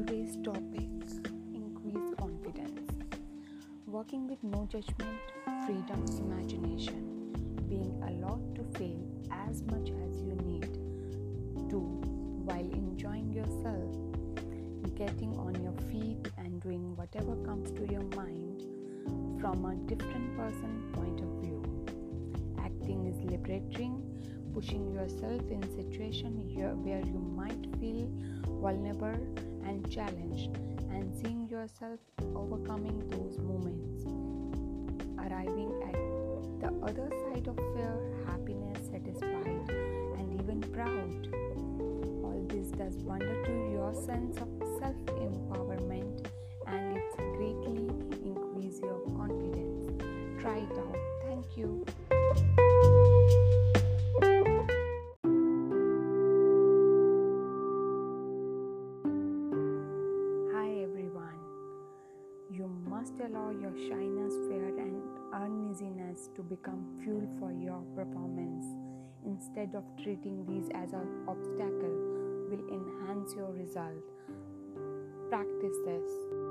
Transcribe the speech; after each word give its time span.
Today's 0.00 0.38
topic 0.42 0.88
increase 1.52 2.14
confidence. 2.18 2.90
Working 3.86 4.26
with 4.28 4.42
no 4.42 4.66
judgment, 4.72 5.20
freedom, 5.66 6.06
imagination. 6.18 7.34
Being 7.68 8.02
allowed 8.08 8.54
to 8.56 8.78
fail 8.78 9.04
as 9.30 9.60
much 9.64 9.90
as 9.90 10.22
you 10.22 10.36
need 10.42 10.72
to 11.68 11.80
while 12.46 12.70
enjoying 12.72 13.30
yourself. 13.30 13.92
Getting 14.96 15.36
on 15.36 15.62
your 15.62 15.76
feet 15.90 16.32
and 16.38 16.62
doing 16.62 16.96
whatever 16.96 17.36
comes 17.44 17.70
to 17.72 17.86
your 17.92 18.04
mind 18.16 18.62
from 19.38 19.66
a 19.66 19.74
different 19.86 20.34
person 20.34 20.90
point 20.94 21.20
of 21.20 21.28
view. 21.42 21.60
Acting 22.58 23.04
is 23.04 23.20
liberating, 23.30 24.02
pushing 24.54 24.94
yourself 24.94 25.42
in 25.50 25.62
situation 25.76 26.40
where 26.82 27.00
you 27.00 27.18
might 27.36 27.66
feel 27.78 28.10
vulnerable 28.62 29.49
and 29.70 29.88
challenged 29.88 30.56
and 30.90 31.14
seeing 31.14 31.48
yourself 31.48 32.00
overcoming 32.34 32.98
those 33.08 33.38
moments. 33.38 34.02
Arriving 35.16 35.72
at 35.86 35.94
the 36.60 36.70
other 36.82 37.08
side 37.22 37.46
of 37.46 37.56
fear, 37.72 37.94
happiness, 38.26 38.88
satisfied, 38.90 39.70
and 40.18 40.40
even 40.40 40.60
proud. 40.74 41.20
All 42.24 42.44
this 42.48 42.72
does 42.72 42.96
wonder 43.04 43.44
to 43.44 43.52
your 43.70 43.94
sense 43.94 44.38
of 44.38 44.48
self 44.80 44.96
empowerment 45.26 46.26
and 46.66 46.96
it 46.96 47.16
greatly 47.36 47.86
increase 48.24 48.80
your 48.80 49.00
confidence. 49.16 49.86
Try 50.42 50.58
it 50.58 50.78
out. 50.78 50.96
Thank 51.22 51.56
you. 51.56 51.86
Must 63.00 63.14
allow 63.20 63.48
your 63.48 63.72
shyness, 63.88 64.34
fear, 64.46 64.68
and 64.76 65.00
uneasiness 65.32 66.28
to 66.36 66.42
become 66.42 66.84
fuel 67.02 67.26
for 67.38 67.50
your 67.50 67.80
performance. 67.96 68.66
Instead 69.24 69.74
of 69.74 69.84
treating 70.02 70.44
these 70.44 70.68
as 70.74 70.92
an 70.92 71.08
obstacle, 71.26 71.96
will 72.50 72.66
enhance 72.68 73.32
your 73.34 73.52
result. 73.52 74.04
Practice 75.30 75.76
this. 75.86 76.49